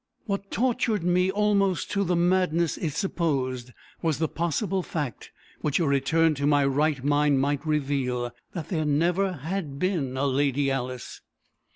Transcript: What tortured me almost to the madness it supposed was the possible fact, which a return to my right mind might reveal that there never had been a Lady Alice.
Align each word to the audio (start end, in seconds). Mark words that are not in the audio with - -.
What 0.25 0.49
tortured 0.49 1.03
me 1.03 1.29
almost 1.29 1.91
to 1.91 2.03
the 2.03 2.15
madness 2.15 2.75
it 2.75 2.89
supposed 2.95 3.69
was 4.01 4.17
the 4.17 4.27
possible 4.27 4.81
fact, 4.81 5.31
which 5.59 5.79
a 5.79 5.85
return 5.85 6.33
to 6.41 6.47
my 6.47 6.65
right 6.65 7.03
mind 7.03 7.39
might 7.39 7.63
reveal 7.67 8.31
that 8.53 8.69
there 8.69 8.83
never 8.85 9.33
had 9.33 9.77
been 9.77 10.17
a 10.17 10.25
Lady 10.25 10.71
Alice. 10.71 11.21